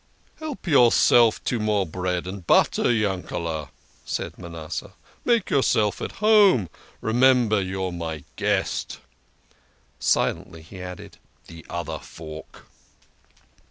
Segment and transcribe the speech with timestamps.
[0.39, 3.69] "Help yourself to more bread and butter, Yankele,"
[4.03, 4.93] said Manasseh.
[5.23, 6.69] "Make yourself at home
[7.01, 8.97] remember you're my guest."
[9.99, 12.63] Silently he added: "The other fork